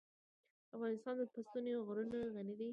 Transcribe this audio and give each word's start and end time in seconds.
افغانستان 0.75 1.13
په 1.33 1.39
ستوني 1.47 1.71
غرونه 1.87 2.19
غني 2.35 2.55
دی. 2.59 2.69